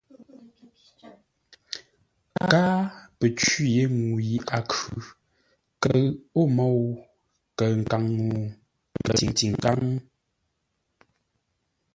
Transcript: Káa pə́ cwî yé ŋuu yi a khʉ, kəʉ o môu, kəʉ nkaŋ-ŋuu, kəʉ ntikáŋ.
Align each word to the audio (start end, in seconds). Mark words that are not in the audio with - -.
Káa 2.49 2.73
pə́ 3.17 3.29
cwî 3.39 3.65
yé 3.75 3.83
ŋuu 3.97 4.17
yi 4.27 4.37
a 4.57 4.59
khʉ, 4.69 4.83
kəʉ 5.81 6.01
o 6.39 6.41
môu, 6.55 6.81
kəʉ 7.57 7.69
nkaŋ-ŋuu, 7.81 8.45
kəʉ 9.05 9.19
ntikáŋ. 9.31 9.79